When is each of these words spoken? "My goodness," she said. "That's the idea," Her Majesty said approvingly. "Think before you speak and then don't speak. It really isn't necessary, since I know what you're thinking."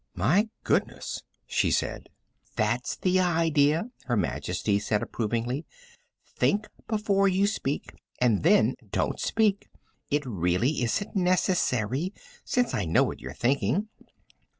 "My 0.15 0.49
goodness," 0.63 1.21
she 1.45 1.69
said. 1.69 2.09
"That's 2.55 2.95
the 2.95 3.19
idea," 3.19 3.91
Her 4.05 4.17
Majesty 4.17 4.79
said 4.79 5.03
approvingly. 5.03 5.63
"Think 6.25 6.67
before 6.87 7.27
you 7.27 7.45
speak 7.45 7.93
and 8.19 8.41
then 8.41 8.73
don't 8.89 9.19
speak. 9.19 9.69
It 10.09 10.25
really 10.25 10.81
isn't 10.81 11.15
necessary, 11.15 12.15
since 12.43 12.73
I 12.73 12.85
know 12.85 13.03
what 13.03 13.19
you're 13.19 13.31
thinking." 13.35 13.89